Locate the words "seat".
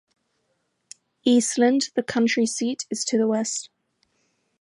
2.47-2.87